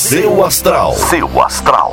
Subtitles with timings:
[0.00, 0.94] Seu Astral.
[0.94, 1.92] Seu Astral.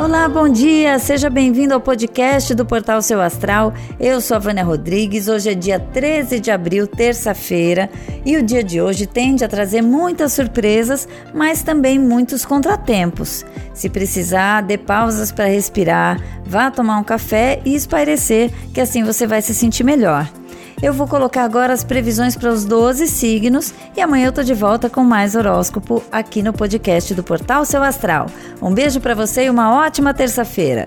[0.00, 0.98] Olá, bom dia!
[0.98, 3.72] Seja bem-vindo ao podcast do Portal Seu Astral.
[3.98, 5.28] Eu sou a Vânia Rodrigues.
[5.28, 7.88] Hoje é dia 13 de abril, terça-feira,
[8.26, 13.46] e o dia de hoje tende a trazer muitas surpresas, mas também muitos contratempos.
[13.72, 19.24] Se precisar, dê pausas para respirar, vá tomar um café e espairecer, que assim você
[19.24, 20.28] vai se sentir melhor.
[20.82, 24.54] Eu vou colocar agora as previsões para os 12 signos e amanhã eu tô de
[24.54, 28.26] volta com mais horóscopo aqui no podcast do Portal Seu Astral.
[28.62, 30.86] Um beijo para você e uma ótima terça-feira.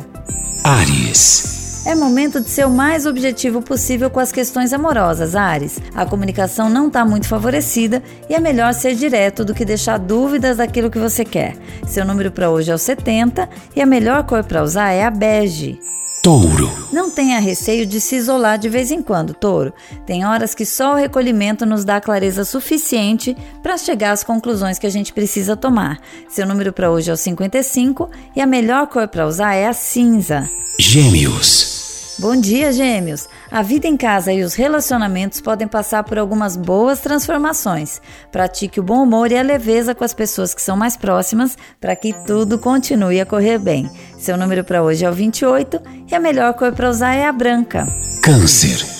[0.63, 1.85] Ares.
[1.85, 5.79] É momento de ser o mais objetivo possível com as questões amorosas, Ares.
[5.93, 10.57] A comunicação não está muito favorecida e é melhor ser direto do que deixar dúvidas
[10.57, 11.55] daquilo que você quer.
[11.85, 15.11] Seu número para hoje é o 70 e a melhor cor para usar é a
[15.11, 15.92] bege.
[16.23, 16.71] Touro.
[16.89, 19.73] Não tenha receio de se isolar de vez em quando, touro.
[20.05, 24.87] Tem horas que só o recolhimento nos dá clareza suficiente para chegar às conclusões que
[24.87, 25.99] a gente precisa tomar.
[26.29, 29.73] Seu número para hoje é o 55 e a melhor cor para usar é a
[29.73, 30.49] cinza.
[30.79, 31.82] Gêmeos.
[32.19, 33.27] Bom dia, gêmeos!
[33.49, 37.99] A vida em casa e os relacionamentos podem passar por algumas boas transformações.
[38.31, 41.95] Pratique o bom humor e a leveza com as pessoas que são mais próximas para
[41.95, 43.89] que tudo continue a correr bem.
[44.19, 47.31] Seu número para hoje é o 28 e a melhor cor para usar é a
[47.31, 47.87] branca.
[48.21, 48.92] Câncer.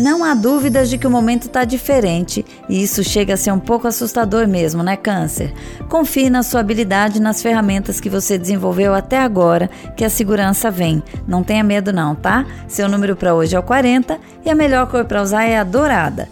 [0.00, 3.58] Não há dúvidas de que o momento está diferente e isso chega a ser um
[3.58, 5.52] pouco assustador mesmo, né, Câncer?
[5.90, 10.70] Confie na sua habilidade e nas ferramentas que você desenvolveu até agora, que a segurança
[10.70, 11.02] vem.
[11.28, 12.46] Não tenha medo, não, tá?
[12.66, 15.64] Seu número para hoje é o 40 e a melhor cor para usar é a
[15.64, 16.30] dourada.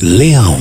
[0.00, 0.56] Leão.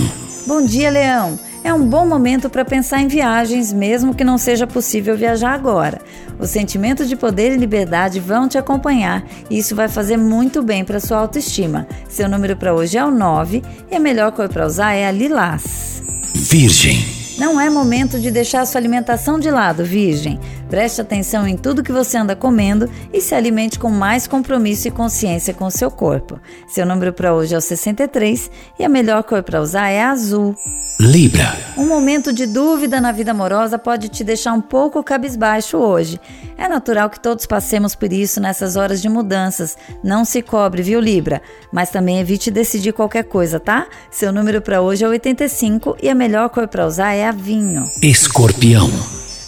[0.46, 1.40] Bom dia, Leão!
[1.64, 6.02] É um bom momento para pensar em viagens, mesmo que não seja possível viajar agora.
[6.40, 10.86] Os sentimentos de poder e liberdade vão te acompanhar e isso vai fazer muito bem
[10.86, 11.86] para sua autoestima.
[12.08, 15.12] Seu número para hoje é o 9 e a melhor cor para usar é a
[15.12, 16.02] lilás.
[16.34, 17.19] Virgem.
[17.40, 20.38] Não é momento de deixar sua alimentação de lado, Virgem.
[20.70, 24.92] Preste atenção em tudo que você anda comendo e se alimente com mais compromisso e
[24.92, 26.38] consciência com o seu corpo.
[26.68, 30.54] Seu número para hoje é o 63 e a melhor cor para usar é azul.
[31.00, 31.56] Libra.
[31.78, 36.20] Um momento de dúvida na vida amorosa pode te deixar um pouco cabisbaixo hoje.
[36.58, 39.78] É natural que todos passemos por isso nessas horas de mudanças.
[40.04, 41.42] Não se cobre, viu, Libra?
[41.72, 43.88] Mas também evite decidir qualquer coisa, tá?
[44.12, 47.90] Seu número para hoje é 85 e a melhor cor para usar é vinho.
[48.02, 48.90] Escorpião.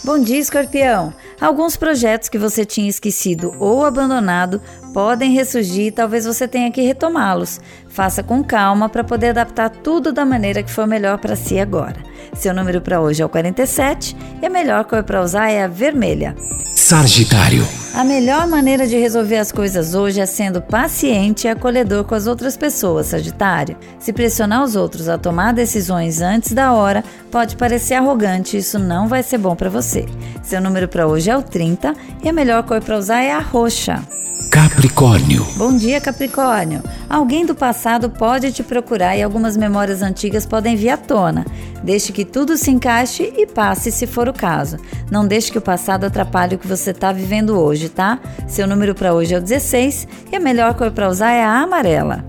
[0.04, 1.14] Bom dia, escorpião!
[1.40, 4.60] Alguns projetos que você tinha esquecido ou abandonado
[4.92, 7.60] podem ressurgir e talvez você tenha que retomá-los.
[7.88, 11.96] Faça com calma para poder adaptar tudo da maneira que for melhor para si agora.
[12.34, 15.68] Seu número para hoje é o 47 e a melhor cor para usar é a
[15.68, 16.34] vermelha.
[16.74, 17.81] Sagitário.
[17.94, 22.26] A melhor maneira de resolver as coisas hoje é sendo paciente e acolhedor com as
[22.26, 23.76] outras pessoas, Sagitário.
[23.98, 29.08] Se pressionar os outros a tomar decisões antes da hora pode parecer arrogante, isso não
[29.08, 30.06] vai ser bom para você.
[30.42, 31.94] Seu número para hoje é o 30
[32.24, 34.02] e a melhor cor para usar é a roxa.
[34.52, 35.46] Capricórnio.
[35.56, 36.82] Bom dia, Capricórnio.
[37.08, 41.46] Alguém do passado pode te procurar e algumas memórias antigas podem vir à tona.
[41.82, 44.76] Deixe que tudo se encaixe e passe se for o caso.
[45.10, 48.20] Não deixe que o passado atrapalhe o que você está vivendo hoje, tá?
[48.46, 51.62] Seu número para hoje é o 16 e a melhor cor para usar é a
[51.62, 52.22] amarela.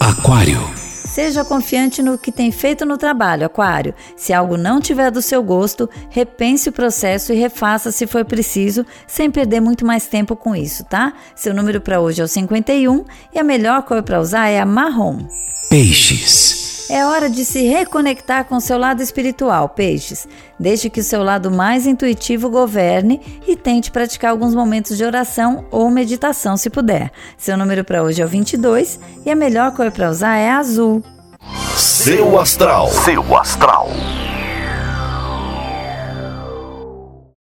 [0.00, 0.79] Aquário.
[1.20, 3.94] Seja confiante no que tem feito no trabalho, Aquário.
[4.16, 8.86] Se algo não tiver do seu gosto, repense o processo e refaça se for preciso,
[9.06, 11.12] sem perder muito mais tempo com isso, tá?
[11.36, 13.04] Seu número para hoje é o 51
[13.34, 15.18] e a melhor cor para usar é a marrom.
[15.68, 16.69] Peixes.
[16.92, 20.26] É hora de se reconectar com seu lado espiritual, peixes.
[20.58, 25.64] Deixe que o seu lado mais intuitivo governe e tente praticar alguns momentos de oração
[25.70, 27.12] ou meditação se puder.
[27.38, 31.00] Seu número para hoje é o 22 e a melhor cor para usar é azul.
[31.76, 32.88] Seu astral.
[32.88, 33.88] Seu astral.